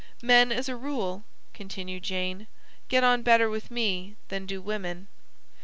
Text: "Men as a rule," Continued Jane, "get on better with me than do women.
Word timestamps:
"Men 0.23 0.51
as 0.51 0.67
a 0.67 0.75
rule," 0.75 1.25
Continued 1.53 2.01
Jane, 2.01 2.47
"get 2.87 3.03
on 3.03 3.21
better 3.21 3.51
with 3.51 3.69
me 3.69 4.15
than 4.29 4.47
do 4.47 4.59
women. 4.59 5.07